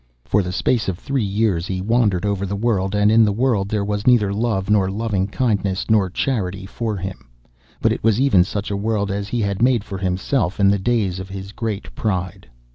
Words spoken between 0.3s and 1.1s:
the space of